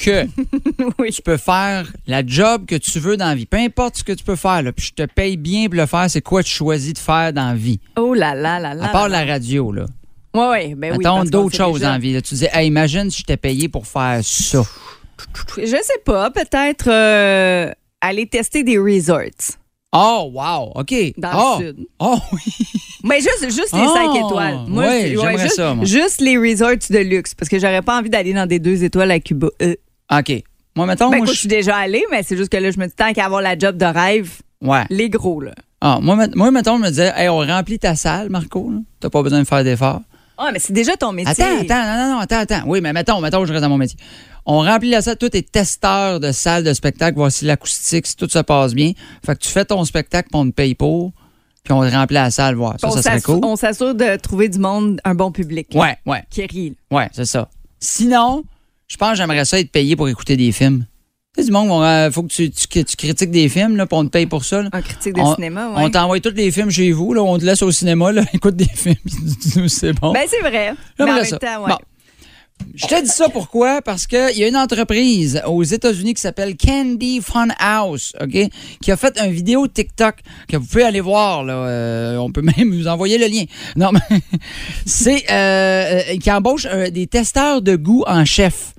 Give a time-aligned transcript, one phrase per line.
[0.00, 0.26] que
[0.98, 1.10] Oui.
[1.12, 3.46] tu peux faire la job que tu veux dans la vie.
[3.46, 5.86] Peu importe ce que tu peux faire, là, puis je te paye bien pour le
[5.86, 7.80] faire, c'est quoi tu choisis de faire dans la vie?
[7.96, 8.86] Oh là là là là.
[8.86, 9.86] À part la radio, là.
[10.34, 11.86] Oui, oui, ben mettons d'autres choses déjà.
[11.86, 12.12] dans la vie.
[12.12, 12.22] là.
[12.22, 14.62] Tu dis, hey, imagine si je t'ai payé pour faire ça.
[15.56, 19.56] Je sais pas, peut-être euh, aller tester des resorts
[19.92, 20.94] Oh, wow, OK.
[21.18, 21.56] dans oh.
[21.60, 21.86] le sud.
[21.98, 22.38] Oh, oui.
[23.04, 24.58] Mais juste, juste les Oh, 5 étoiles.
[24.70, 25.84] ouais, je- j'aimerais juste, ça, moi.
[25.84, 29.10] juste les resorts de luxe, parce que j'aurais pas envie d'aller dans des 2 étoiles
[29.10, 29.48] à Cuba.
[29.62, 29.74] Euh.
[30.12, 30.42] OK.
[30.76, 32.78] Moi, mettons, Ben, moi, écoute, je suis déjà allée, mais c'est juste que là, je
[32.78, 34.30] me dis, tant qu'à avoir la job de rêve,
[34.62, 34.84] Ouais.
[34.90, 35.52] les gros, là.
[35.80, 38.70] Ah, moi, moi, mettons, je me disais, hey, on remplit ta salle, Marco.
[39.00, 40.00] T'as pas besoin de faire d'efforts.
[40.38, 41.30] Ah, mais c'est déjà ton métier.
[41.44, 42.62] Attends, attends, non, non, non, attends, attends.
[42.66, 43.98] Oui, mais mettons, mettons, je reste dans mon métier.
[44.46, 48.16] On remplit la salle, toi, t'es testeur de salle de spectacle, voir si l'acoustique, si
[48.16, 48.92] tout se passe bien.
[49.24, 51.12] Fait que tu fais ton spectacle, puis on te paye pour,
[51.62, 52.76] puis on te remplit la salle, voir.
[52.80, 53.40] Ça, on ça serait cool.
[53.42, 55.68] on s'assure de trouver du monde, un bon public.
[55.74, 56.76] Ouais, ouais, Qui rit.
[56.90, 56.96] là.
[56.96, 57.48] ouais, c'est ça.
[57.78, 58.44] Sinon,
[58.90, 60.84] je pense que j'aimerais ça être payé pour écouter des films.
[61.36, 61.70] Tu sais, du monde,
[62.08, 64.26] il faut que tu, tu- que tu critiques des films, là, puis on te paye
[64.26, 64.62] pour ça.
[64.62, 64.68] là.
[64.72, 65.74] Un critique de On- cinéma, ouais.
[65.84, 68.56] On t'envoie tous les films chez vous, là, on te laisse au cinéma, là, écoute
[68.56, 68.96] des films,
[69.68, 70.12] c'est bon.
[70.12, 70.74] Ben, c'est vrai.
[70.98, 71.38] Mais en J'aimerais même ça.
[71.38, 71.70] temps, ouais.
[71.70, 71.78] Bon.
[72.74, 73.80] Je te dis ça pourquoi?
[73.80, 78.36] Parce qu'il y a une entreprise aux États-Unis qui s'appelle Candy Fun House, OK?
[78.82, 81.42] Qui a fait une vidéo TikTok que vous pouvez aller voir.
[81.42, 81.54] Là.
[81.54, 83.44] Euh, on peut même vous envoyer le lien.
[83.76, 84.20] Non, mais
[84.84, 88.74] c'est euh, euh, qui embauche euh, des testeurs de goût en chef.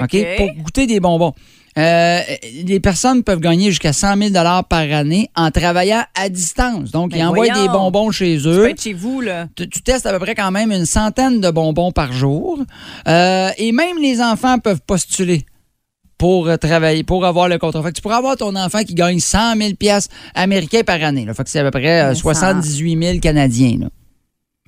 [0.00, 0.16] OK?
[0.36, 1.32] Pour goûter des bonbons.
[1.78, 2.20] Euh,
[2.64, 4.32] les personnes peuvent gagner jusqu'à 100 000
[4.68, 6.90] par année en travaillant à distance.
[6.90, 7.62] Donc, Ben ils envoient voyons.
[7.62, 9.46] des bonbons chez Tu eux être chez vous, là.
[9.56, 12.58] tu, tu testes à peu près quand même une centaine de bonbons par jour.
[13.06, 15.46] Euh, et même les enfants peuvent postuler
[16.18, 17.82] pour euh, travailler, pour avoir le contrat.
[17.84, 21.24] Fait que tu pourrais avoir ton enfant qui gagne 100 000 piastres américains par année.
[21.24, 21.34] Là.
[21.34, 23.76] Fait que c'est à peu près euh, Mais ça- 78 000 Canadiens.
[23.80, 23.86] Là.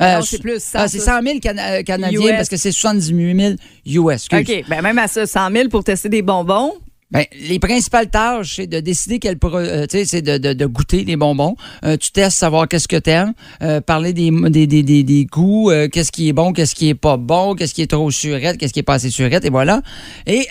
[0.03, 0.81] Euh, non, c'est plus ça.
[0.83, 2.31] ah, c'est 100 000 Cana- euh, Canadiens US.
[2.37, 4.15] parce que c'est 78 000 US.
[4.33, 4.39] excuse.
[4.59, 4.65] OK.
[4.69, 6.73] Ben, même à ça, 100 000 pour tester des bonbons.
[7.11, 10.65] Ben, les principales tâches, c'est de décider quel euh, tu sais, c'est de, de- de
[10.65, 11.57] goûter les bonbons.
[11.85, 15.71] Euh, tu testes, savoir qu'est-ce que t'aimes, euh, parler des, des, des, des, des goûts,
[15.93, 18.73] qu'est-ce qui est bon, qu'est-ce qui est pas bon, qu'est-ce qui est trop surette, qu'est-ce
[18.73, 19.83] qui est pas assez surette, et voilà.
[20.27, 20.49] Et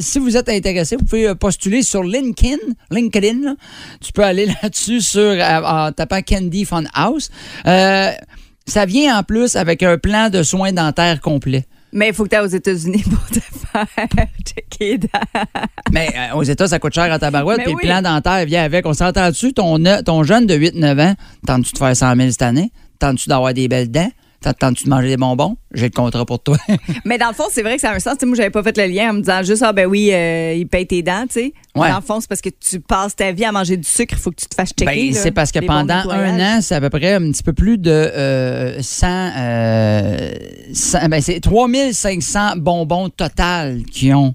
[0.00, 2.56] si vous êtes intéressé, vous pouvez postuler sur LinkedIn.
[2.90, 3.54] LinkedIn, là.
[4.00, 7.28] tu peux aller là-dessus sur en tapant Candy Fun House.
[8.66, 11.66] Ça vient en plus avec un plan de soins dentaires complet.
[11.92, 13.86] Mais il faut que tu ailles aux États-Unis pour te faire
[14.46, 15.00] checker.
[15.92, 17.58] Mais euh, aux États, ça coûte cher à tabarouette.
[17.64, 17.80] Puis oui.
[17.82, 18.86] le plan dentaire vient avec.
[18.86, 19.52] On s'entend dessus.
[19.52, 21.14] Ton, ne- ton jeune de 8-9 ans,
[21.46, 22.70] tentes-tu de faire 100 000 cette année?
[22.98, 24.10] Tentes-tu d'avoir des belles dents?
[24.42, 25.56] Tentes-tu de manger des bonbons?
[25.72, 26.56] J'ai le contrat pour toi.
[27.04, 28.14] Mais dans le fond, c'est vrai que ça a un sens.
[28.14, 30.10] Tu sais, moi, j'avais pas fait le lien en me disant juste, ah ben oui,
[30.12, 31.52] euh, il paye tes dents, tu sais.
[31.74, 31.88] Ouais.
[31.88, 34.20] Dans le fond, c'est parce que tu passes ta vie à manger du sucre, il
[34.20, 35.10] faut que tu te fasses checker.
[35.10, 37.78] Ben, c'est parce que pendant un an, c'est à peu près un petit peu plus
[37.78, 40.30] de euh, 100, euh,
[40.72, 44.34] 100 ben, c'est 3500 bonbons total qui ont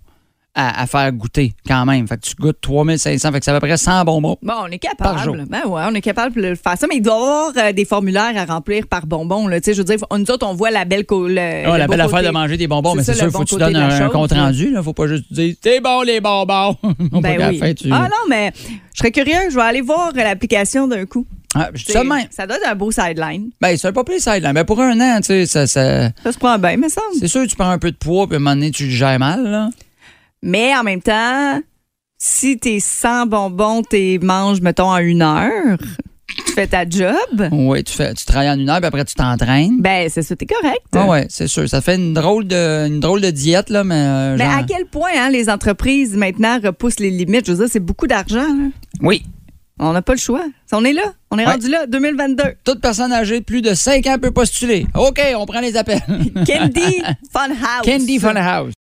[0.60, 2.08] à, à faire goûter quand même.
[2.08, 4.38] Fait que tu goûtes 3500, fait que c'est à peu près 100 bonbons.
[4.42, 5.36] Bon, on est Par jour.
[5.38, 5.50] capable.
[5.50, 6.88] Ben ouais, on est capable de faire ça.
[6.90, 9.48] Mais il doit y avoir euh, des formulaires à remplir par bonbon.
[9.48, 9.62] Là.
[9.62, 11.06] Tu sais, Je veux dire, nous autres, on voit la belle.
[11.10, 13.28] le- Ah, le la beau belle affaire de manger des bonbons, mais ça, c'est sûr,
[13.32, 14.72] faut bon que tu donnes un, compte rendu.
[14.72, 14.82] Là.
[14.82, 16.76] Faut pas juste dire c'est bon les bonbons.
[17.12, 17.76] Faut Ben oui.
[17.76, 18.52] tu- Ah non, mais
[18.94, 19.50] je serais curieux.
[19.52, 21.26] Je vais aller voir euh, l'application d'un coup.
[21.56, 22.26] Ah, je ça même.
[22.30, 23.50] Ça donne un beau sideline.
[23.62, 24.54] Ben, c'est pas plus sideline.
[24.54, 27.02] Ben, pour un an, tu sais, ça, ça- Ça se prend bien, mais ça.
[27.20, 28.86] c'est sûr que tu prends un peu de poids, puis à un moment donné, tu
[28.86, 29.44] le gères mal.
[29.44, 29.70] Là.
[30.48, 31.60] Mais en même temps,
[32.18, 35.78] si t'es sans bonbons, t'es manges, mettons, en une heure,
[36.46, 39.14] tu fais ta job, Oui, tu, fais, tu travailles en une heure, puis après, tu
[39.16, 39.82] t'entraînes.
[39.82, 40.80] ben c'est ça, t'es correct.
[40.96, 41.68] Ah ouais, c'est sûr.
[41.68, 43.96] Ça fait une drôle de, une drôle de diète, là, mais.
[43.98, 47.46] euh, Mais à quel point hein, les entreprises maintenant repoussent les limites?
[47.46, 48.48] Je veux dire, c'est beaucoup d'argent.
[48.48, 48.70] là.
[49.02, 49.24] Oui.
[49.80, 50.44] On n'a pas le choix.
[50.72, 51.04] On est là.
[51.30, 51.52] On est Ouais.
[51.52, 52.44] rendu là, 2022.
[52.64, 54.88] Toute personne âgée de plus de 5 ans peut postuler.
[54.96, 56.02] OK, on prend les appels.
[56.48, 57.02] Candy
[57.32, 57.86] Fun House.
[57.86, 58.72] Candy Fun House.
[58.74, 58.87] Plus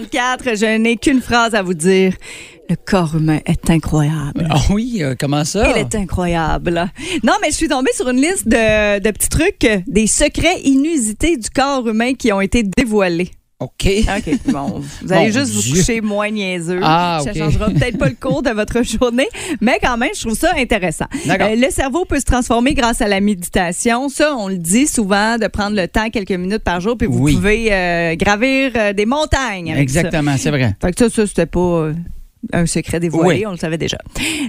[0.00, 2.14] je n'ai qu'une phrase à vous dire.
[2.68, 4.48] Le corps humain est incroyable.
[4.50, 5.70] Ah oui, euh, comment ça?
[5.70, 6.90] Il est incroyable.
[7.22, 11.36] Non, mais je suis tombée sur une liste de, de petits trucs, des secrets inusités
[11.36, 13.30] du corps humain qui ont été dévoilés.
[13.58, 13.86] OK.
[13.86, 16.80] OK, bon, vous allez juste vous coucher moins niaiseux.
[16.82, 17.38] Ah, Ça OK.
[17.38, 19.28] changera peut-être pas le cours de votre journée,
[19.62, 21.06] mais quand même, je trouve ça intéressant.
[21.24, 21.48] D'accord.
[21.50, 24.10] Euh, le cerveau peut se transformer grâce à la méditation.
[24.10, 27.18] Ça, on le dit souvent, de prendre le temps quelques minutes par jour, puis vous
[27.18, 27.34] Oui.
[27.34, 30.00] pouvez euh, gravir euh, des montagnes avec ça.
[30.00, 30.74] Exactement, c'est vrai.
[30.82, 31.94] Fait que ça, ça c'était pas euh,
[32.52, 33.46] un secret dévoilé, Oui.
[33.46, 33.96] on le savait déjà.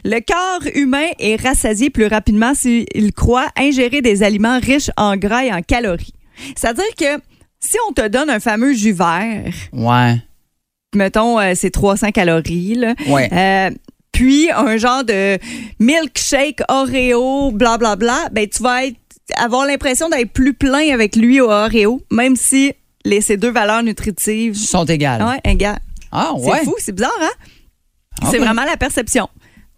[0.04, 5.46] Le corps humain est rassasié plus rapidement s'il croit ingérer des aliments riches en gras
[5.46, 6.14] et en calories.
[6.58, 7.22] C'est-à-dire que
[7.60, 10.16] si on te donne un fameux jus vert, Ouais.
[10.96, 13.30] mettons, euh, c'est 300 calories, là, Ouais.
[13.34, 13.70] euh,
[14.12, 15.38] puis un genre de
[15.80, 18.98] milkshake Oreo, blablabla, bla, bla, ben tu vas être,
[19.36, 22.74] avoir l'impression d'être plus plein avec lui au Oreo, même si
[23.06, 25.22] les, ces deux valeurs nutritives sont égales.
[25.24, 25.80] ouais, égales.
[26.12, 26.64] Ah, C'est ouais.
[26.64, 27.30] fou, c'est bizarre, hein?
[28.22, 29.28] Ah, c'est vraiment la perception.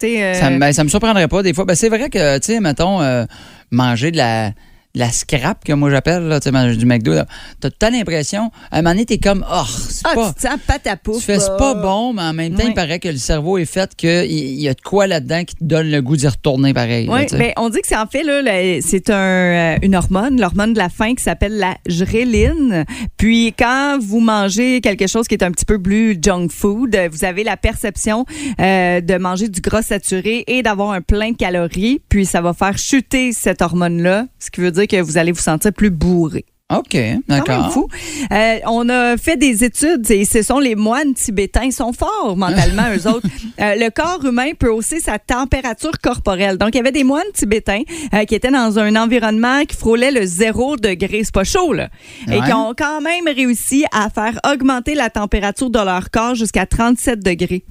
[0.04, 1.66] Euh, Ça, me- ben, ça me surprendrait pas des fois.
[1.66, 3.26] Ben, c'est vrai que, tu sais, mettons, euh,
[3.72, 4.52] manger de la,
[4.96, 7.28] la scrap, que moi j'appelle, là, tu sais, du McDo, là,
[7.60, 10.30] t'as temps l'impression, à un moment donné, t'es comme, oh, c'est ah, pas.
[10.30, 11.18] tu te sens pâte à pouf.
[11.18, 11.58] Tu fais, c'est là.
[11.58, 14.60] pas bon, mais en même temps, il paraît que le cerveau est fait qu'il il
[14.60, 17.06] y a de quoi là-dedans qui te donne le goût d'y retourner pareil.
[17.06, 17.38] là, Oui, sais.
[17.38, 18.42] ben, on dit que c'est en fait là,
[18.82, 22.86] c'est un, euh, une hormone, l'hormone de la faim qui s'appelle la gréline.
[23.18, 27.26] Puis quand vous mangez quelque chose qui est un petit peu plus junk food, vous
[27.26, 28.26] avez la perception
[28.60, 32.02] euh, de manger du gras saturé et d'avoir un plein de calories.
[32.10, 35.40] Puis ça va faire chuter cette hormone-là, ce qui veut dire que vous allez vous
[35.42, 36.46] sentir plus bourré.
[36.72, 36.96] OK,
[37.28, 37.74] d'accord.
[37.74, 37.88] fou.
[38.32, 41.64] Euh, on a fait des études et ce sont les moines tibétains.
[41.64, 43.26] Ils sont forts mentalement, eux autres.
[43.60, 46.60] Euh, le corps humain peut hausser sa température corporelle.
[46.60, 47.82] Donc, il y avait des moines tibétains
[48.14, 51.24] euh, qui étaient dans un environnement qui frôlait le zéro degré.
[51.24, 51.90] C'est pas chaud, là.
[52.32, 56.68] Et qui ont quand même réussi à faire augmenter la température de leur corps jusqu'à
[56.68, 57.66] 37 degrés.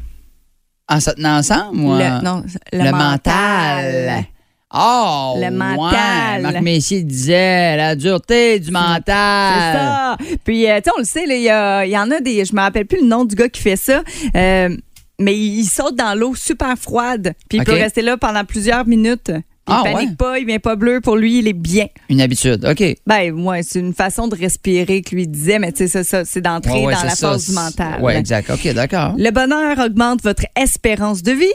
[0.88, 3.94] En se tenant ensemble ou Le, non, le, le mental.
[3.94, 4.24] mental?
[4.74, 5.34] Oh!
[5.36, 5.50] Le ouais.
[5.50, 6.42] mental.
[6.42, 8.98] Marc Messier disait la dureté du mental.
[9.06, 10.16] C'est ça.
[10.44, 12.44] Puis, euh, tu sais, on le sait, il y, il y en a des.
[12.44, 14.02] Je me rappelle plus le nom du gars qui fait ça.
[14.36, 14.76] euh,
[15.20, 17.32] mais il, il saute dans l'eau super froide.
[17.48, 19.32] Puis, il peut rester là pendant plusieurs minutes.
[19.66, 20.16] Puis Ah, il panique ouais.
[20.16, 21.00] pas, il vient pas bleu.
[21.00, 21.86] Pour lui, il est bien.
[22.08, 22.64] Une habitude.
[22.64, 22.82] OK.
[23.06, 26.24] Ben, ouais, c'est une façon de respirer que lui disait, mais tu sais, ça, ça,
[26.24, 27.98] c'est d'entrer Ouais, ouais, dans la phase du mental.
[28.00, 28.48] Oui, exact.
[28.50, 29.14] OK, d'accord.
[29.18, 31.52] Le bonheur augmente votre espérance de vie.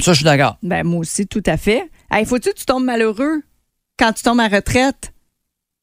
[0.00, 0.58] Ça, je suis d'accord.
[0.62, 1.88] Ben, moi aussi, tout à fait.
[2.10, 3.42] Hey, faut-tu que tu tombes malheureux
[3.98, 5.12] quand tu tombes à retraite?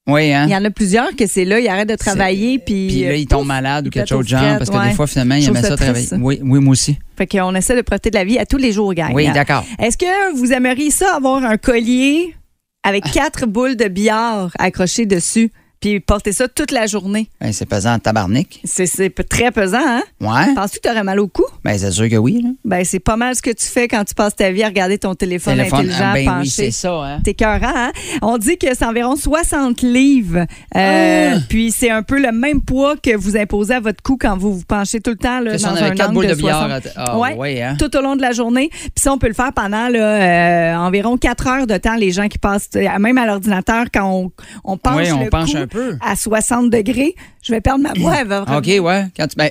[0.06, 0.46] Oui, hein?
[0.48, 2.88] Il y en a plusieurs que c'est là, ils arrêtent de travailler, puis.
[2.88, 4.90] Puis là, euh, il tombe pouf, malade ou quelque chose de genre, parce que ouais.
[4.90, 6.08] des fois, finalement, il Je aimait trouve ça travailler.
[6.20, 6.98] Oui, oui, moi aussi.
[7.18, 9.14] Fait qu'on essaie de profiter de la vie à tous les jours, gang.
[9.14, 9.64] Oui, d'accord.
[9.80, 12.36] Est-ce que vous aimeriez ça avoir un collier
[12.84, 15.52] avec quatre boules de billard accrochées dessus,
[15.83, 17.27] puis porter ça toute la journée?
[17.41, 18.62] Ben, c'est pesant en tabarnak.
[18.63, 20.01] C'est c'est p- très pesant, hein?
[20.21, 20.53] Ouais.
[20.56, 21.44] Penses-tu que tu aurais mal au cou?
[21.65, 22.41] Ben, c'est sûr que oui.
[22.41, 22.50] Là.
[22.63, 24.97] Ben, c'est pas mal ce que tu fais quand tu passes ta vie à regarder
[24.97, 26.39] ton téléphone, Téléphone, intelligent ah, ben penché.
[26.41, 26.94] oui, c'est ça.
[26.94, 27.19] Hein?
[27.21, 27.91] T'es cœurant, hein?
[28.21, 30.45] On dit que c'est environ 60 livres.
[30.77, 31.39] Euh, Ah!
[31.50, 34.53] Puis c'est un peu le même poids que vous imposez à votre cou quand vous
[34.59, 36.38] vous penchez tout le temps là, dans un angle boules de 60.
[36.38, 36.71] billard.
[36.71, 37.33] à- Ah, Ouais.
[37.35, 37.75] ouais, hein?
[37.77, 38.69] tout au long de la journée.
[38.71, 41.95] Puis ça, on peut le faire pendant là, euh, environ 4 heures de temps.
[41.95, 44.31] Les gens qui passent, euh, même à l'ordinateur, quand on,
[44.63, 45.73] on penche Oui, on le penche cou un peu.
[46.02, 48.16] À 60 degrés, je vais perdre ma voix.
[48.22, 49.06] elle va vraiment- OK, ouais.
[49.18, 49.50] Quand tu- ben,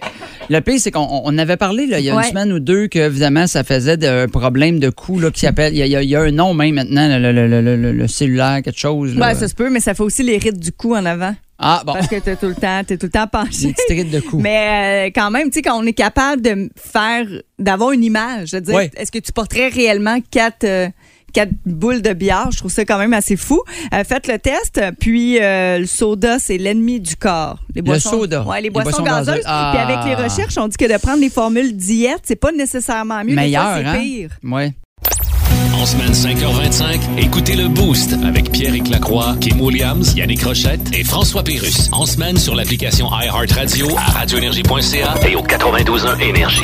[0.49, 2.23] le pire, c'est qu'on on avait parlé là, il y a Ouais.
[2.25, 5.41] une semaine ou deux que, évidemment, ça faisait de- un problème de cou là, qui
[5.41, 5.73] s'appelle.
[5.75, 7.47] Il y, a- il y a- il y a un nom même maintenant, le, le-
[7.49, 9.15] le- le- le- le cellulaire, quelque chose.
[9.17, 9.29] là.
[9.29, 11.35] Ouais, ça se peut, mais ça fait aussi les rides du cou en avant.
[11.65, 11.93] Ah, bon.
[11.93, 14.05] Parce que t'es tout le temps, t'es tout le temps Des penché.
[14.05, 14.41] de cou.
[14.41, 17.25] Mais euh, quand même, tu sais, quand on est capable de faire,
[17.59, 18.91] d'avoir une image, je veux dire, Ouais.
[18.97, 20.89] est-ce que tu porterais réellement quatre, euh,
[21.33, 22.51] quatre boules de billard?
[22.53, 23.63] Je trouve ça quand même assez fou.
[23.95, 24.81] Euh, faites le test.
[25.01, 27.59] Puis euh, le soda, c'est l'ennemi du corps.
[27.75, 28.43] Les boissons, soda.
[28.43, 29.27] Ouais, les Les boissons, boissons gazeuses.
[29.27, 29.45] gazeuses.
[29.47, 29.73] Ah.
[29.75, 33.25] Puis avec les recherches, on dit que de prendre les formules diète, c'est pas nécessairement
[33.25, 33.35] mieux.
[33.35, 33.99] Meilleur, c'est hein?
[34.01, 34.31] pire.
[34.45, 34.73] Ouais.
[35.75, 41.43] En semaine 5h25, écoutez le Boost avec Pierre Lacroix, Kim Williams, Yannick Rochette et François
[41.43, 41.89] Pérus.
[41.93, 46.63] En semaine sur l'application iHeartRadio à radioénergie.ca et au 92.1 Énergie.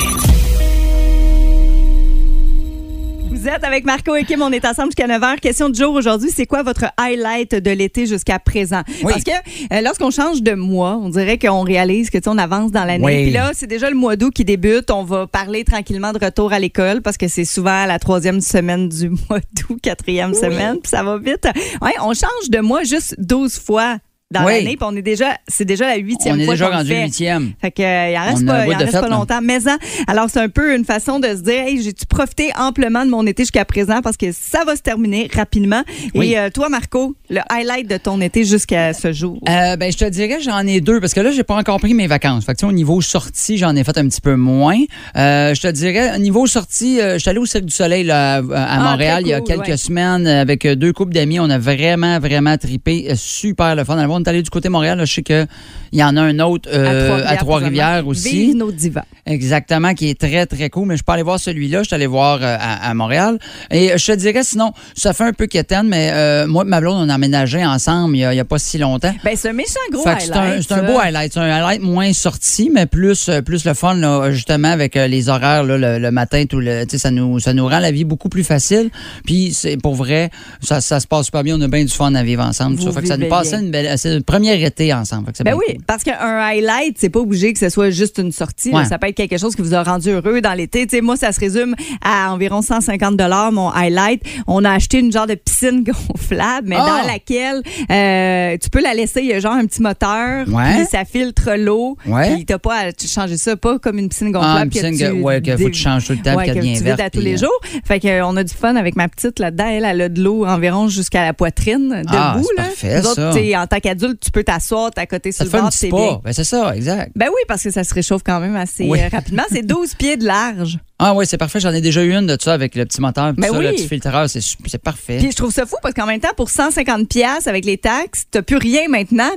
[3.39, 5.39] Vous êtes avec Marco et Kim, on est ensemble jusqu'à 9h.
[5.39, 8.83] Question du jour aujourd'hui, c'est quoi votre highlight de l'été jusqu'à présent?
[9.05, 9.13] Oui.
[9.13, 12.85] Parce que euh, lorsqu'on change de mois, on dirait qu'on réalise que on avance dans
[12.85, 13.05] l'année.
[13.05, 13.23] Oui.
[13.23, 14.91] Puis là, c'est déjà le mois d'août qui débute.
[14.91, 18.89] On va parler tranquillement de retour à l'école parce que c'est souvent la troisième semaine
[18.89, 21.47] du mois d'août, quatrième semaine, puis ça va vite.
[21.81, 23.99] Ouais, on change de mois juste 12 fois
[24.31, 24.53] dans Oui.
[24.57, 27.03] l'année, puis on est déjà, c'est déjà la huitième On est fois déjà rendu fait.
[27.03, 27.53] huitième.
[27.63, 29.41] Fait que, euh, il en reste On pas, il en reste fête, pas longtemps.
[29.43, 33.07] Mais hein, alors, c'est un peu une façon de se dire, hey, j'ai-tu profité amplement
[33.07, 34.03] de mon été jusqu'à présent?
[34.03, 35.83] Parce que ça va se terminer rapidement.
[36.15, 36.33] Oui.
[36.33, 39.39] Et euh, toi, Marco, le highlight de ton été jusqu'à ce jour?
[39.49, 41.95] Euh, ben, je te dirais, j'en ai deux parce que là, j'ai pas encore pris
[41.95, 42.45] mes vacances.
[42.45, 44.77] Fait que, au niveau sortie, j'en ai fait un petit peu moins.
[45.17, 48.35] Euh, je te dirais, au niveau sortie, je suis allé au Cirque du Soleil là,
[48.35, 49.77] à, à Ah, Montréal il y a quelques ouais.
[49.79, 51.41] semaines avec deux couples d'amis.
[51.41, 53.09] On a vraiment, vraiment tripé.
[53.17, 53.97] Super le fun.
[54.19, 54.99] On est allé du côté Montréal.
[54.99, 55.47] là, je sais qu'il
[55.93, 58.47] y en a un autre euh, à Trois-Rivières aussi.
[58.47, 59.05] Vive nos divas.
[59.27, 60.89] Exactement, qui est très, très cool.
[60.89, 61.83] Mais je peux aller voir celui-là.
[61.83, 63.39] Je suis allé voir euh, à, à Montréal.
[63.71, 66.81] Et je te dirais, sinon, ça fait un peu quétaine, mais euh, moi et ma
[66.81, 69.15] blonde, on a emménagé ensemble il y a, pas si longtemps.
[69.25, 70.63] Ben, c'est un méchant gros c'est un, highlight.
[70.67, 70.83] c'est un ça.
[70.83, 71.33] beau highlight.
[71.33, 75.65] C'est un highlight moins sorti, mais plus, plus le fun, là, justement, avec les horaires
[75.65, 78.45] là, le, le matin, tout le, ça nous, ça nous rend la vie beaucoup plus
[78.45, 78.91] facile.
[79.25, 80.31] Puis, c'est pour vrai,
[80.63, 81.57] ça, ça se passe super bien.
[81.57, 82.77] On a bien du fun à vivre ensemble.
[82.77, 82.93] Vous ça.
[82.93, 83.61] Fait que ça nous bien.
[83.61, 85.33] une belle, c'est premier été ensemble.
[85.45, 85.85] Ben oui, cool.
[85.87, 88.71] parce qu'un highlight, c'est pas obligé que ce soit juste une sortie.
[88.71, 88.85] là.
[88.85, 90.87] Ça peut être quelque chose qui vous a rendu heureux dans l'été.
[90.87, 94.23] Tu sais, moi, ça se résume à environ 150 dollars mon highlight.
[94.47, 97.01] On a acheté une genre de piscine gonflable, mais Ah!
[97.03, 99.21] dans laquelle euh, tu peux la laisser.
[99.21, 100.77] Il y a genre un petit moteur, Ouais.
[100.77, 101.97] puis ça filtre l'eau.
[102.07, 102.35] Ouais.
[102.35, 105.17] Puis t'as pas à changer ça, pas comme une piscine Ah, gonflable une piscine que
[105.17, 107.01] tu ouais, que faut que tu changes tout le temps, ouais, qu'elle que devient verte,
[107.01, 107.61] à tous les euh, jours.
[107.85, 109.67] Fait que euh, on a du fun avec ma petite là-dedans.
[109.69, 112.09] Elle, elle a de l'eau environ jusqu'à la poitrine, debout.
[112.13, 112.63] Ah, c'est là.
[112.65, 113.63] parfait, Nous autres, ça.
[113.63, 116.21] en tant qu'adulte, tu peux t'asseoir, t'accoter sur Ça le te bord, c'est bien.
[116.25, 117.13] Ben, c'est ça, exact.
[117.17, 119.01] Ben oui, parce que ça se réchauffe quand même assez Oui.
[119.01, 119.43] euh, rapidement.
[119.51, 120.79] C'est 12 pieds de large.
[120.99, 121.61] Ah oui, c'est parfait.
[121.61, 123.33] J'en ai déjà eu une de ça avec le petit moteur.
[123.35, 123.65] Ben ça, oui.
[123.67, 124.43] le petit filtreur, c'est,
[124.83, 125.19] parfait.
[125.19, 128.25] Puis je trouve ça fou parce qu'en même temps, pour 150 pièces avec les taxes,
[128.31, 129.31] t'as plus rien maintenant,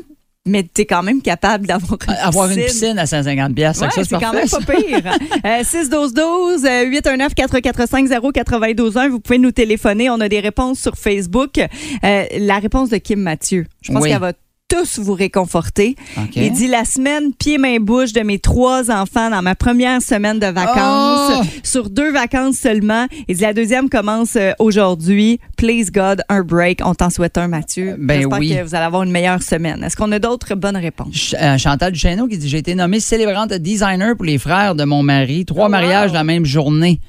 [0.48, 4.04] mais t'es quand même capable d'avoir une Avoir une piscine à 150 pièces, Ouais, ça,
[4.04, 5.14] c'est quand même pas pire.
[5.46, 6.86] Euh, 612-12, euh,
[7.80, 9.10] 819-445-092-1.
[9.10, 10.10] Vous pouvez nous téléphoner.
[10.10, 11.58] On a des réponses sur Facebook.
[11.60, 13.66] Euh, la réponse de Kim Mathieu.
[13.82, 14.10] Je pense Oui.
[14.10, 14.34] qu'elle va
[14.72, 15.96] tous vous réconforter.
[16.36, 20.40] Il dit la semaine pied main bouche de mes trois enfants dans ma première semaine
[20.40, 21.44] de vacances Oh!
[21.64, 23.06] sur deux vacances seulement.
[23.28, 25.40] Il dit la deuxième commence euh, aujourd'hui.
[25.58, 26.80] Please God un break.
[26.86, 27.96] On t'en souhaite un Mathieu.
[28.00, 28.56] Ben J'espère oui.
[28.56, 29.84] que vous allez avoir une meilleure semaine.
[29.84, 31.14] Est-ce qu'on a d'autres bonnes réponses?
[31.14, 34.84] Ch- euh, Chantal Duchesneau qui dit J'ai été nommée célébrante designer pour les frères de
[34.86, 35.46] mon mari.
[35.46, 35.72] Trois Oh, wow.
[35.72, 37.00] mariages la même journée.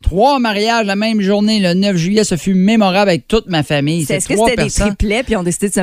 [0.00, 1.58] Trois mariages la même journée.
[1.58, 4.04] Le 9 juillet, ce fut mémorable avec toute ma famille.
[4.04, 5.80] C'est- Est-ce que c'était des triplets puis ils ont décidé de se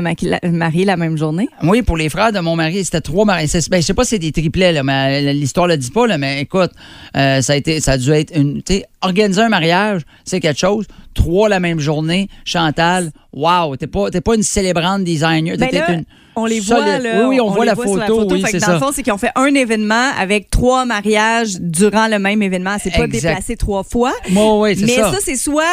[0.48, 1.50] marier la même journée?
[1.64, 3.50] Oui, pour les frères de mon mari, c'était trois mariages.
[3.70, 6.08] Ben, je sais pas si c'est des triplets, là, mais euh, l'histoire le dit pas,
[6.08, 6.72] là, mais écoute,
[7.18, 8.64] euh, ça, a été, ça a dû être une.
[8.64, 10.86] Tu sais, organiser un mariage, c'est quelque chose.
[11.14, 12.30] Trois la même journée.
[12.46, 15.58] Chantal, wow, t'es pas, t'es pas une célébrante designer.
[15.58, 17.20] Ben t'es là, une on les voit solide- là.
[17.22, 18.86] Oui, oui, on, voit, les la, sur photo, Oui, Fait c'est que dans le ça.
[18.86, 22.78] fond, c'est qu'ils ont fait un événement avec trois mariages durant le même événement.
[22.82, 23.30] C'est pas Exact.
[23.30, 24.14] déplacé trois fois.
[24.30, 25.12] Moi, oui, c'est Mais ça.
[25.12, 25.64] ça, c'est soit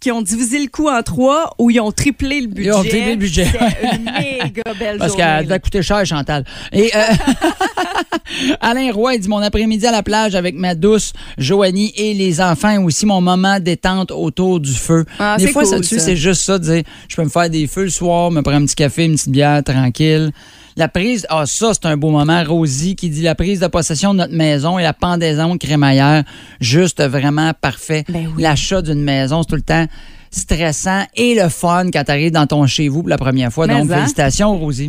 [0.00, 2.68] qui ont divisé le coût en trois ou ils ont triplé le budget.
[2.70, 3.44] Ils ont triplé le budget.
[3.46, 6.44] C'était une méga belle Parce qu'elle devait coûter cher, Chantal.
[6.72, 7.00] Et euh,
[8.60, 12.40] Alain Roy il dit mon après-midi à la plage avec ma douce Joanie et les
[12.40, 15.04] enfants aussi mon moment détente autour du feu.
[15.18, 15.98] Ah, des c'est fois, cool, ça ça.
[15.98, 18.58] c'est juste ça, de dire je peux me faire des feux le soir, me prendre
[18.58, 20.30] un petit café, une petite bière tranquille.
[20.78, 22.40] La prise, ah ça c'est un beau moment.
[22.46, 26.22] Rosie qui dit la prise de possession de notre maison et la pendaison crémaillère,
[26.60, 28.04] juste vraiment parfait.
[28.08, 28.44] Ben oui.
[28.44, 29.86] L'achat d'une maison, c'est tout le temps
[30.30, 33.66] stressant et le fun quand tu arrives dans ton chez vous pour la première fois.
[33.66, 33.96] Mais Donc hein?
[33.96, 34.86] félicitations Rosie.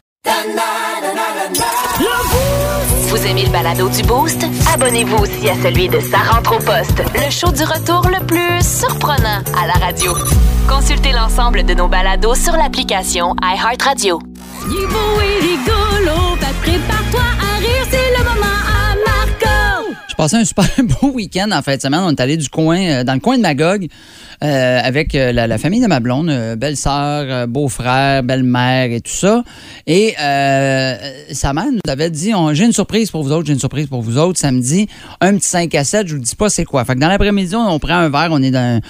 [3.07, 4.45] Vous aimez le balado du Boost?
[4.71, 8.63] Abonnez-vous aussi à celui de Sa rentre au poste, le show du retour le plus
[8.63, 10.13] surprenant à la radio.
[10.67, 14.19] Consultez l'ensemble de nos balados sur l'application iHeartRadio.
[14.71, 18.48] Il est beau et rigolo, fait prépare-toi à rire, c'est le moment
[20.19, 20.65] passais un super
[21.01, 22.01] beau week-end en fin de semaine.
[22.03, 23.87] On est allé du coin, euh, dans le coin de Magog
[24.43, 29.43] euh, avec euh, la, la famille de ma blonde, belle-sœur, beau-frère, belle-mère et tout ça.
[29.87, 30.95] Et euh,
[31.31, 34.01] sa mère nous avait dit J'ai une surprise pour vous autres, j'ai une surprise pour
[34.01, 34.39] vous autres.
[34.39, 34.87] Samedi,
[35.21, 36.83] un petit 5 à 7, je vous dis pas c'est quoi.
[36.85, 38.81] Fait que dans l'après-midi, on, on prend un verre, on est dans,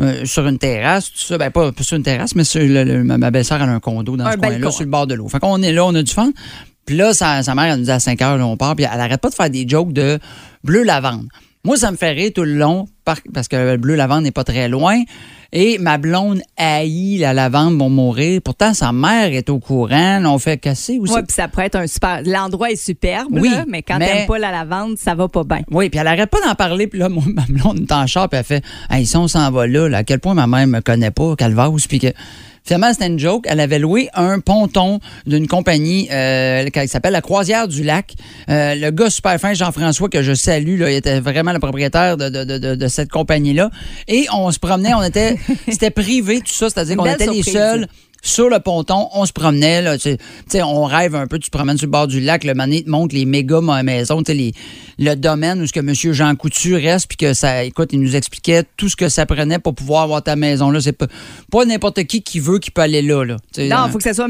[0.00, 1.36] euh, sur une terrasse, tout ça.
[1.38, 3.80] Ben, pas, pas sur une terrasse, mais sur le- le- ma belle-sœur, elle a un
[3.80, 5.28] condo dans Un ce coin-là, sur le bord de l'eau.
[5.28, 6.30] Fait qu'on est là, on a du fun.
[6.86, 8.86] Puis là, sa, sa mère, elle nous dit à 5 heures, là, on part, puis
[8.90, 10.18] elle arrête pas de faire des jokes de
[10.64, 11.26] bleu lavande.
[11.64, 14.30] Moi, ça me fait rire tout le long par- parce que le bleu lavande n'est
[14.30, 15.02] pas très loin.
[15.52, 18.40] Et ma blonde haït la lavande pour mourir.
[18.44, 20.22] Pourtant, sa mère est au courant.
[20.26, 21.12] On fait casser aussi.
[21.12, 22.20] Ouais, puis ça pourrait être un super.
[22.24, 25.42] L'endroit est superbe, Oui, là, mais quand mais- t'aimes pas la lavande, ça va pas
[25.44, 25.62] bien.
[25.70, 26.86] Oui, puis elle arrête pas d'en parler.
[26.86, 29.50] Puis là, moi, ma blonde est en char, puis elle fait Hey, si on s'en
[29.50, 32.08] va là, là, à quel point ma mère me connaît pas, qu'elle va puis que.
[32.66, 33.44] Finalement, c'était une joke.
[33.48, 38.14] Elle avait loué un ponton d'une compagnie euh, qui s'appelle la Croisière du Lac.
[38.50, 42.16] Euh, le gars super fin, Jean-François, que je salue, là, il était vraiment le propriétaire
[42.16, 43.70] de, de, de, de- cette compagnie-là.
[44.08, 45.36] Et on se promenait, on était,
[45.70, 47.86] c'était privé, tout ça, c'est-à-dire qu'on était les seuls
[48.28, 49.82] sur le ponton, on se promenait.
[49.82, 49.96] Là,
[50.64, 52.90] on rêve un peu, tu te promènes sur le bord du lac, le mané te
[52.90, 54.52] montre les méga maisons, les-
[54.98, 55.92] le domaine où ce que M.
[56.14, 59.58] Jean Coutu reste, puis que ça, écoute, il nous expliquait tout ce que ça prenait
[59.58, 60.70] pour pouvoir avoir ta maison.
[60.70, 60.80] là.
[60.80, 61.06] C'est pas,
[61.50, 63.24] pas n'importe qui qui veut qui peut aller là.
[63.24, 63.36] là.
[63.58, 64.28] Non, euh, il faut que ce soit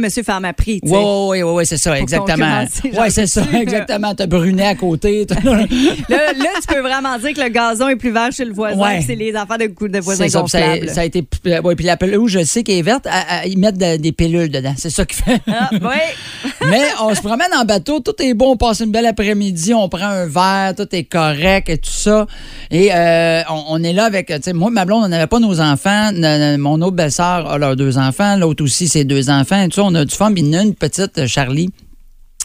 [0.82, 0.94] tu sais.
[0.96, 2.64] oui, oui, oui, c'est ça, exactement.
[2.84, 4.14] Oui, c'est ça, exactement.
[4.14, 5.26] T'as Brunet à côté.
[5.44, 8.78] Là, là, tu peux vraiment dire que le gazon est plus vert chez le voisin,
[8.78, 9.02] Ouais.
[9.06, 11.24] c'est les enfants de, de voisins ça, ça, a- ça été.
[11.62, 14.12] Ouais, puis la pelouse, je sais qu'elle est verte, à- à- ils mettent de- des
[14.12, 14.74] pilules dedans.
[14.76, 15.40] C'est ça qui fait.
[15.48, 16.50] Ah, oui.
[16.70, 19.88] Mais on se promène en bateau, tout est bon, on passe une belle après-midi, on
[19.88, 22.26] prend un verre, tout est correct et tout ça.
[22.70, 25.38] Et euh, on, on est là avec, tu sais, moi, ma blonde, on n'avait pas
[25.40, 26.10] nos enfants.
[26.12, 29.62] Ne- ne- mon autre belle-sœur a leurs deux enfants, l'autre aussi ses deux enfants.
[29.62, 30.32] Et tout ça, on a du fun.
[30.32, 31.70] Puis il y en a une petite, euh, Charlie.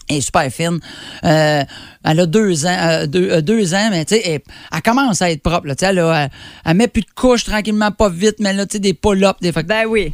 [0.10, 0.80] Elle est super fine.
[1.24, 1.64] Euh,
[2.04, 4.42] elle a deux ans, euh, deux, euh, deux ans, mais tu sais, elle,
[4.76, 5.68] elle commence à être propre.
[5.68, 6.30] Là, Tu sais, elle, a- elle,
[6.66, 9.52] elle met plus de couches tranquillement, pas vite, mais là, tu sais, des pull-ups, des
[9.52, 10.12] Ben oui.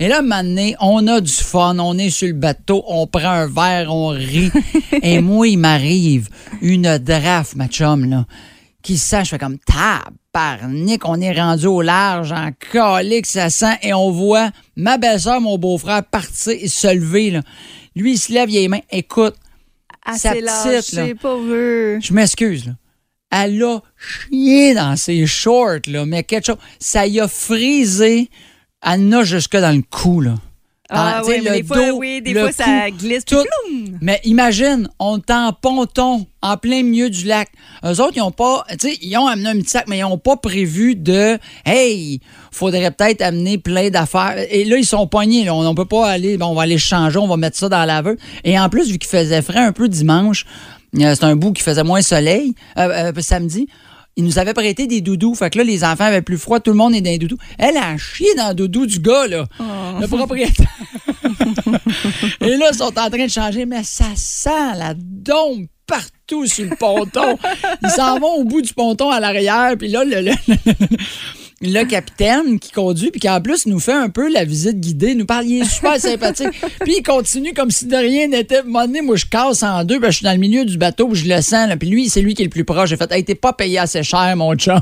[0.00, 3.46] Et là, maintenant, on a du fun, on est sur le bateau, on prend un
[3.46, 4.52] verre, on rit.
[5.02, 6.28] Et moi, il m'arrive
[6.60, 8.24] une draft, ma chum, là,
[8.82, 13.76] qui sent, je fais comme tabarnak, on est rendu au large, en colique, ça sent,
[13.82, 17.42] et on voit ma belle-sœur, mon beau-frère partir et se lever, là.
[17.96, 18.80] Lui, il se lève, il a les mains.
[18.92, 19.34] Écoute,
[20.16, 21.06] sa Assez petite, là.
[22.00, 22.72] je m'excuse, là.
[23.30, 26.56] Elle a chié dans ses shorts, là, mais quelque chose.
[26.78, 28.30] Ça y a frisé.
[28.82, 30.34] Elle en a jusque dans le cou, là.
[30.90, 33.24] Ah, sais, oui, mais le des fois, dos, oui, des le fois, ça cou, glisse.
[33.26, 33.36] tout.
[33.36, 33.98] ploum!
[34.00, 37.50] Mais imagine, on est en ponton, en plein milieu du lac.
[37.84, 40.02] Eux autres, ils ont pas, tu sais, ils ont amené un petit sac, mais ils
[40.02, 42.20] n'ont pas prévu de, hey,
[42.50, 44.36] faudrait peut-être amener plein d'affaires.
[44.48, 45.54] Et là, ils sont poignés, là.
[45.54, 47.80] On ne peut pas aller, bon, on va aller changer, on va mettre ça dans
[47.80, 48.16] la laveuse.
[48.44, 50.46] Et en plus, vu qu'il faisait frais un peu dimanche,
[50.96, 53.68] euh, c'est un bout qui faisait moins soleil, euh, euh, samedi.
[54.18, 55.34] Ils nous avaient prêté des doudous.
[55.34, 56.58] Fait que là, les enfants avaient plus froid.
[56.60, 57.38] Tout le monde est dans les doudous.
[57.56, 59.46] Elle a chié dans le doudou du gars, là.
[60.00, 60.66] Le propriétaire.
[62.40, 66.64] Et là, ils sont en train de changer, mais ça sent la dompe partout sur
[66.68, 67.38] le ponton.
[67.82, 70.56] Ils s'en vont au bout du ponton à l'arrière, puis là, le, le- le
[71.88, 75.26] capitaine qui conduit, puis qui en plus nous fait un peu la visite guidée, nous
[75.26, 76.48] parle, il est super sympathique.
[76.80, 78.62] Puis il continue comme si de rien n'était.
[78.62, 81.26] Donné, moi, je casse en deux, ben, je suis dans le milieu du bateau, je
[81.26, 81.76] le sens, là.
[81.76, 82.88] puis lui, c'est lui qui est le plus proche.
[82.90, 84.80] J'ai fait, hey, t'es pas payé assez cher, mon chum,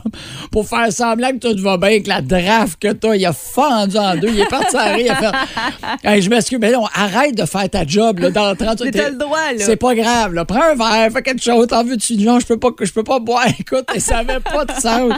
[0.53, 3.97] pour faire semblant que tout va bien, que la draft que t'as, il a fendu
[3.97, 6.81] en deux, il est parti à rire, il a fait, hey, je m'excuse, mais là,
[6.81, 9.65] on arrête de faire ta job, là, dans 30 Mais t'as le droit, là.
[9.65, 10.45] C'est pas grave, là.
[10.45, 12.17] Prends un verre, fais quelque chose, t'en veux-tu?
[12.19, 13.47] Non, je peux pas, je peux pas boire.
[13.59, 15.13] Écoute, et ça avait pas de sens.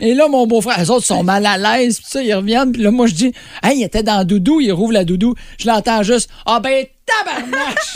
[0.00, 2.90] Et là, mon beau-frère, autres sont mal à l'aise, puis ça, ils reviennent, puis là,
[2.90, 5.34] moi, je dis, hey, il était dans la doudou, il rouvre la doudou.
[5.58, 7.92] Je l'entends juste, ah ben, tabarnache!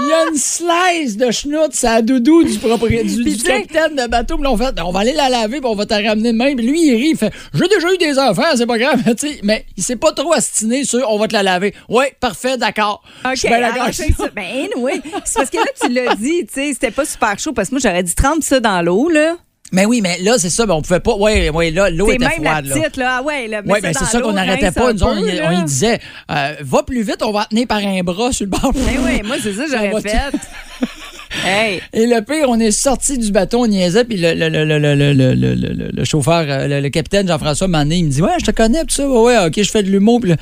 [0.00, 4.08] Il y a une slice de schnout, la doudou du propriétaire, du, du capitaine de
[4.08, 4.36] bateau.
[4.36, 6.56] Puis on fait, on va aller la laver, puis on va te ramener demain.
[6.56, 9.00] Puis lui, il rit, il fait, j'ai déjà eu des enfants, c'est pas grave.
[9.44, 11.74] Mais il s'est pas trop astiné sur, on va te la laver.
[11.88, 13.02] Ouais, parfait, d'accord.
[13.24, 14.04] OK, Je d'accord ça.
[14.16, 14.28] ça.
[14.34, 17.52] Ben, anyway, c'est parce que là, tu l'as dit, tu sais, c'était pas super chaud
[17.52, 19.36] parce que moi, j'aurais dit trempe ça dans l'eau, là.
[19.74, 21.14] Mais oui, mais là, c'est ça, mais on pouvait pas.
[21.18, 22.66] Oui, ouais, là, l'eau était même froide.
[22.66, 23.04] La petite, là.
[23.04, 23.22] là.
[23.22, 24.92] Ouais, là, mais c'est, ben, c'est ça qu'on n'arrêtait pas.
[24.92, 28.72] On, disait, va plus vite, on va tenir par un bras sur le bord.
[28.74, 31.80] Mais oui, moi, c'est ça, j'aurais fait.
[31.92, 36.04] Et le pire, on est sorti du bateau, on niaisait, puis le, le, le, le
[36.04, 39.38] chauffeur, le, capitaine Jean-François Mané, il me dit Ouais, je te connais, tout ça, ouais,
[39.46, 40.20] ok, je fais de l'humour.
[40.20, 40.32] Puis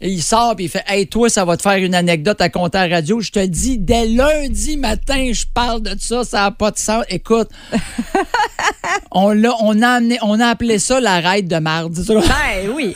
[0.00, 2.48] et il sort, puis il fait Hey, toi, ça va te faire une anecdote à
[2.48, 3.20] compter à la radio.
[3.20, 7.04] Je te dis, dès lundi matin, je parle de ça, ça n'a pas de sens.
[7.08, 7.48] Écoute,
[9.10, 12.14] on, l'a, on, a amené, on a appelé ça la raide de ça.
[12.14, 12.94] Ben oui,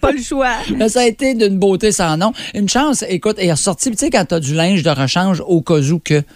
[0.00, 0.56] pas le choix.
[0.76, 2.32] Mais ça a été d'une beauté sans nom.
[2.54, 3.90] Une chance, écoute, est ressortie.
[3.90, 6.26] Tu sais, quand t'as du linge de rechange au cas où que, tu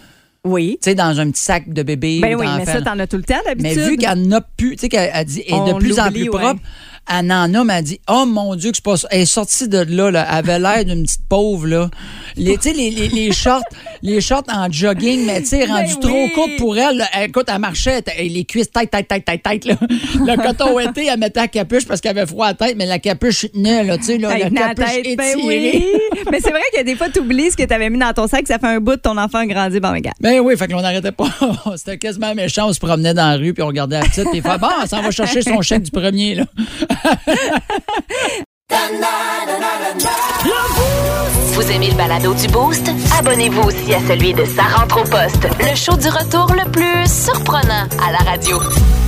[0.43, 0.77] Oui.
[0.81, 2.19] sais, dans un petit sac de bébé.
[2.21, 3.83] Ben ou oui, mais ça, t'en as tout le temps, Mais d'habitude.
[3.83, 6.59] vu qu'elle n'a plus, tu sais, qu'elle a dit, est de plus en plus propre,
[7.09, 9.07] en a, mais elle dit, oh mon Dieu, que c'est pas ça.
[9.11, 10.25] Elle est sortie de là, là.
[10.29, 11.89] Elle avait l'air d'une petite pauvre, là.
[12.37, 13.63] Les, les, les, les shorts,
[14.01, 16.31] les shorts en jogging, mais tu sais, rendu Ben trop oui.
[16.33, 17.05] courte pour elle, là.
[17.13, 19.75] Elle, Écoute, elle marchait, elle les cuisses tête, tête, tête, tête, tête, là.
[19.81, 22.85] Le coton été, elle mettait la capuche parce qu'elle avait froid à la tête, mais
[22.85, 25.43] la capuche tenait, là, tu sais, là, la capuche tête, ben étirée.
[25.73, 25.85] oui.
[26.31, 28.27] Mais c'est vrai que des fois, tu oublies ce que tu avais mis dans ton
[28.27, 29.79] sac, ça fait un bout de ton enfant a grandi.
[29.79, 30.15] Bon, regarde.
[30.21, 31.29] Ben oui, fait que l'on n'arrêtait pas.
[31.75, 32.67] C'était quasiment méchant.
[32.69, 34.25] On se promenait dans la rue puis on regardait la petite.
[34.29, 36.45] Puis il fait, bon, s'en va chercher son chèque du premier, là.
[37.01, 40.49] 哈哈哈哈哈哈哈哈哈
[41.23, 42.89] 哈 Vous aimez le balado du Boost?
[43.19, 47.05] Abonnez-vous aussi à celui de Sa rentre au poste, le show du retour le plus
[47.05, 48.57] surprenant à la radio.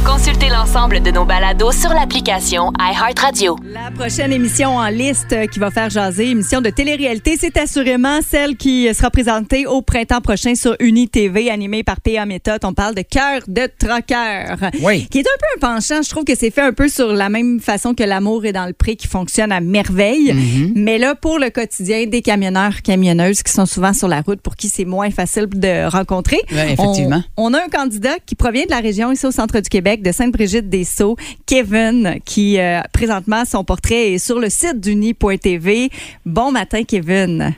[0.06, 3.56] Consultez l'ensemble de nos balados sur l'application iHeartRadio.
[3.64, 8.58] La prochaine émission en liste qui va faire jaser, émission de télé-réalité, c'est assurément celle
[8.58, 12.26] qui sera présentée au printemps prochain sur Uni TV, animée par P.A.
[12.26, 12.62] Méthode.
[12.66, 14.58] On parle de Cœur de troqueur.
[14.82, 15.08] Oui.
[15.10, 16.02] Qui est un peu un penchant.
[16.02, 18.66] Je trouve que c'est fait un peu sur la même façon que L'amour est dans
[18.66, 20.34] le pré qui fonctionne à merveille.
[20.34, 20.72] Mm-hmm.
[20.76, 24.56] Mais là, pour le quotidien des camionneurs, camionneuses qui sont souvent sur la route, pour
[24.56, 26.40] qui c'est moins facile de rencontrer.
[26.52, 27.22] Ouais, effectivement.
[27.38, 30.02] On, on a un candidat qui provient de la région ici au centre du Québec,
[30.02, 35.90] de Sainte-Brigitte-des-Sceaux, Kevin, qui euh, présentement son portrait est sur le site d'uni.tv.
[36.26, 37.54] Bon matin, Kevin.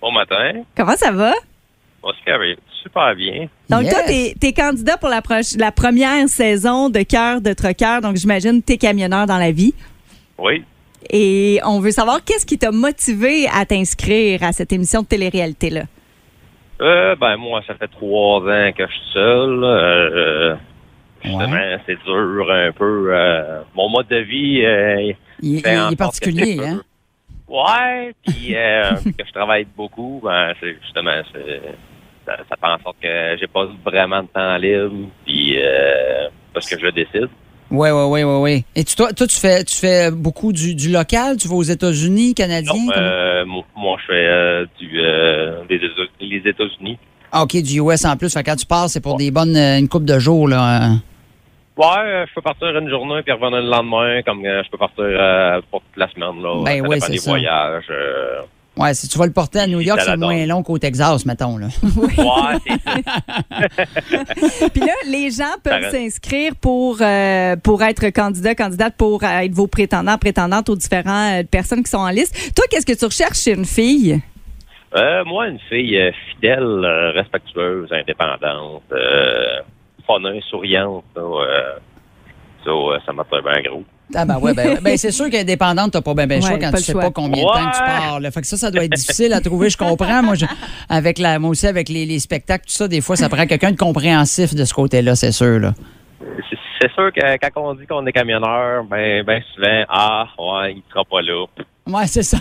[0.00, 0.62] Bon matin.
[0.76, 1.32] Comment ça va?
[2.02, 2.10] Bon,
[2.82, 3.48] super bien.
[3.70, 3.92] Donc, Yes.
[3.92, 8.00] toi, t'es es candidat pour la première saison de Cœur de Troqueur.
[8.00, 9.74] Donc, j'imagine t'es camionneur dans la vie.
[10.38, 10.64] Oui.
[11.10, 15.82] Et on veut savoir qu'est-ce qui t'a motivé à t'inscrire à cette émission de télé-réalité-là?
[16.80, 19.64] Euh, ben, moi, ça fait trois ans que je suis seul.
[19.64, 20.56] Euh,
[21.22, 23.08] justement, c'est dur un peu.
[23.14, 26.82] euh, mon mode de vie, euh, Il, fait il en est particulier, hein?
[27.48, 31.22] Ouais, puis euh, que je travaille beaucoup, ben, c'est justement,
[32.26, 36.68] ça, ça fait en sorte que j'ai pas vraiment de temps libre, puis euh, parce
[36.68, 37.28] que je décide.
[37.70, 38.64] Oui, oui, oui, oui, oui.
[38.76, 41.36] Et tu, toi, toi, tu fais, tu fais beaucoup du, du local?
[41.36, 42.72] Tu vas aux États-Unis, Canadiens?
[42.74, 45.62] Non, euh, moi, moi, je fais euh, du euh,
[46.20, 46.98] les États-Unis.
[47.32, 48.32] Ah, OK, du US en plus.
[48.32, 50.60] Fait quand tu pars, c'est pour des bonnes, euh, une coupe de jours, là.
[50.62, 51.02] hein.
[51.76, 55.04] Ouais, euh, je peux partir une journée puis revenir le lendemain, comme je peux partir
[55.70, 56.40] pour toute la semaine.
[56.42, 56.62] Là.
[56.64, 57.30] Ben oui, c'est des ça.
[57.32, 57.84] voyages.
[58.76, 61.56] Ouais, si tu vas le porter à New York, c'est moins long qu'au Texas, mettons,
[61.56, 61.68] là.
[62.16, 62.58] Ça.
[64.72, 69.52] Puis là, les gens peuvent s'inscrire pour, euh, pour être candidat, candidate, pour euh, être
[69.52, 72.54] vos prétendants, prétendantes aux différentes euh, personnes qui sont en liste.
[72.54, 74.20] Toi, qu'est-ce que tu recherches chez une fille?
[74.94, 79.60] Euh, moi, une fille euh, fidèle, euh, respectueuse, indépendante, euh,
[80.06, 81.04] funneuse, souriante.
[81.14, 81.72] Ça, euh,
[82.64, 83.84] ça, euh, ça m'a fait bien gros.
[84.14, 86.70] Ah ben ouais, ben, ben c'est sûr qu'indépendante, t'as pas bien ben, Ouais, choix quand
[86.72, 87.02] tu sais choix.
[87.02, 88.20] pas combien de temps que tu pars.
[88.20, 88.30] Là.
[88.30, 90.22] Fait que ça, ça doit être difficile à trouver, je comprends.
[90.22, 90.46] Moi, je-
[90.88, 93.72] avec la, moi aussi, avec les, les spectacles, tout ça, des fois, ça prend quelqu'un
[93.72, 95.58] de compréhensif de ce côté-là, c'est sûr.
[95.58, 95.74] Là.
[96.50, 100.74] C'est- C'est sûr que quand on dit qu'on est camionneur, ben, ben souvent, ah, ouais,
[100.74, 101.46] il sera pas là.
[101.86, 102.38] Ouais, c'est ça.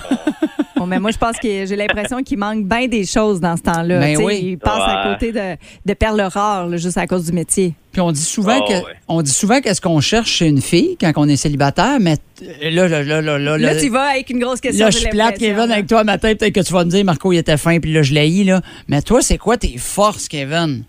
[0.75, 3.61] Bon, mais moi, je pense que j'ai l'impression qu'il manque bien des choses dans ce
[3.61, 3.99] temps-là.
[3.99, 4.39] Ben Tu sais, oui.
[4.43, 5.55] Il passe à côté de,
[5.85, 7.73] de perles rares, là, juste à cause du métier.
[7.93, 8.93] Puis on dit souvent Oh, que ouais.
[9.07, 12.17] on dit souvent qu'est-ce qu'on cherche chez une fille quand on est célibataire, mais
[12.61, 14.85] là, là, là, là, là, Là, tu vas avec une grosse question.
[14.85, 17.31] là, je suis plate, Kevin, avec toi matin, peut-être que tu vas me dire, Marco,
[17.31, 18.59] il était fin, puis là, je l'ai là.
[18.89, 20.83] Mais toi, c'est quoi tes forces, Kevin?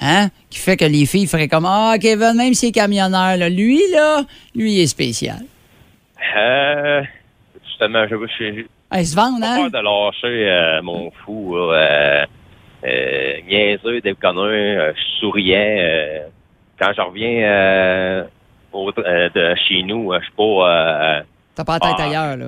[0.00, 0.28] Hein?
[0.50, 3.80] Qui fait que les filles feraient comme, ah, Kevin, même s'il est camionneur, là, lui,
[3.92, 5.40] là, lui, il est spécial.
[6.36, 7.00] Euh,
[7.82, 9.70] justement, je je- j'ai Hey, se vendre, pas hein?
[9.70, 12.24] peur de lâcher euh, mon fou, là, euh,
[12.84, 15.58] euh, niaiseux, déconneux, euh, souriant.
[15.58, 16.18] euh,
[16.78, 18.24] quand je reviens euh,
[18.72, 20.42] au- euh, de chez nous, je suis pas...
[20.42, 21.20] Euh,
[21.54, 22.04] T'as pas la tête Ah.
[22.04, 22.46] ailleurs, là.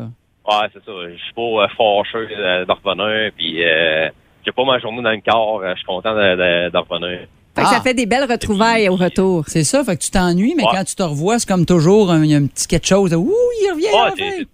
[0.49, 0.93] ouais, c'est ça.
[1.11, 4.09] Je suis pas euh, fâcheux euh, de revenir, puis euh,
[4.45, 5.63] j'ai pas ma journée dans le corps.
[5.65, 7.21] Je suis content de, de, de revenir.
[7.55, 7.75] Fait que Ah.
[7.75, 9.45] ça fait des belles retrouvailles au retour.
[9.47, 10.71] C'est ça, fait que tu t'ennuies, mais Ouais.
[10.73, 13.11] quand tu te revois, c'est comme toujours, un- il y a un petit quelque chose.
[13.13, 13.87] de, Ouh, il revient,
[14.19, 14.45] Ouais,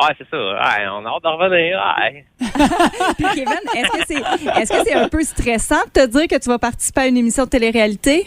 [0.00, 0.36] Ouais, c'est ça.
[0.36, 1.82] Ouais, on a hâte de revenir.
[1.98, 2.24] Ouais.
[3.16, 6.38] Puis Kevin, est-ce que c'est est-ce que c'est un peu stressant de te dire que
[6.38, 8.26] tu vas participer à une émission de télé-réalité?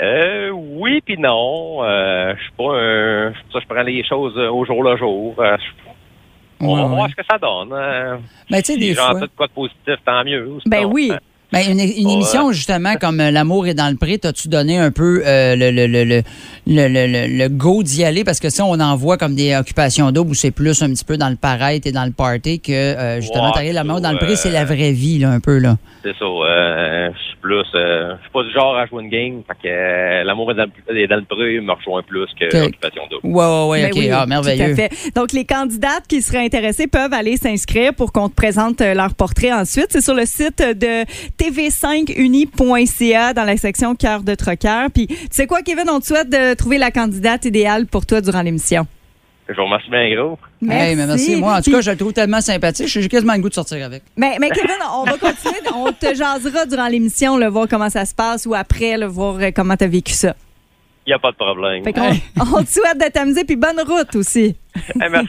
[0.00, 1.82] Euh, oui puis non.
[1.82, 3.32] Euh, je suis pas un...
[3.52, 5.34] Ça, je prends les choses au jour le jour.
[5.38, 5.86] Euh, je-
[6.66, 7.72] on va voir ce que ça donne.
[7.72, 8.16] Euh,
[8.50, 9.14] Ben, tu sais, si des fois.
[9.20, 10.58] de quoi de positif, tant mieux.
[10.66, 11.12] Ben oui.
[11.52, 12.12] Ben, une, une Ouais.
[12.14, 15.70] émission, justement, comme euh, L'amour est dans le pré, t'as-tu donné un peu euh, le,
[15.70, 16.22] le, le, le,
[16.66, 18.24] le, le- le- le go d'y aller?
[18.24, 21.04] Parce que ça, on en voit comme des occupations doubles où c'est plus un petit
[21.04, 24.18] peu dans le paraître et dans le party que, euh, justement, t'arrives L'amour dans le
[24.18, 25.76] pré, c'est la vraie vie, là, un peu, là.
[26.02, 26.24] C'est ça.
[26.24, 27.64] Euh, je suis plus...
[27.74, 29.42] Euh, je suis pas du genre à jouer une game.
[29.46, 32.48] Fait que euh, l'amour est dans, le- est dans le pré me rejoint plus que
[32.48, 33.26] Que- l'occupation double.
[33.34, 33.98] Ouais, ouais, ouais, Ben OK.
[33.98, 34.72] oui, ah, Tout merveilleux.
[34.72, 34.90] à fait.
[35.16, 39.52] Donc, les candidates qui seraient intéressées peuvent aller s'inscrire pour qu'on te présente leur portrait
[39.52, 39.86] ensuite.
[39.90, 41.04] C'est sur le site de
[41.50, 44.90] tv5uni.ca dans la section Cœur de troqueur.
[44.92, 48.20] Puis, tu sais quoi, Kevin, on te souhaite de trouver la candidate idéale pour toi
[48.20, 48.86] durant l'émission.
[49.48, 50.38] Je vous remercie bien gros.
[50.62, 51.36] Hey, mais merci.
[51.36, 52.88] Moi, en tout cas, je le trouve tellement sympathique.
[52.88, 54.02] J'ai quasiment le goût de sortir avec.
[54.16, 55.60] Mais, mais Kevin, on va continuer.
[55.74, 59.36] on te jasera durant l'émission, là, voir comment ça se passe ou après, là, voir
[59.36, 60.34] euh, comment tu as vécu ça.
[61.06, 61.84] Il n'y a pas de problème.
[61.84, 61.94] Fait
[62.40, 64.56] on te souhaite de t'amuser puis bonne route aussi.
[64.96, 65.28] Merci.